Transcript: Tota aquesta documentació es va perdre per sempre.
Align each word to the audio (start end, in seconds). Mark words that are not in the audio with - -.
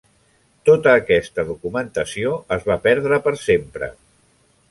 Tota 0.69 0.93
aquesta 1.01 1.43
documentació 1.49 2.33
es 2.57 2.65
va 2.71 2.79
perdre 2.89 3.21
per 3.27 3.35
sempre. 3.45 3.91